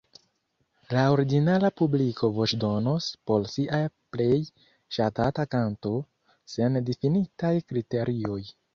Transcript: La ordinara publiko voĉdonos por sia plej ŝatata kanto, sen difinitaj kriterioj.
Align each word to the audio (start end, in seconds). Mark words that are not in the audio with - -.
La 0.95 1.01
ordinara 1.15 1.69
publiko 1.81 2.29
voĉdonos 2.39 3.11
por 3.31 3.47
sia 3.53 3.83
plej 4.17 4.41
ŝatata 4.99 5.49
kanto, 5.55 5.95
sen 6.57 6.85
difinitaj 6.91 7.57
kriterioj. 7.73 8.45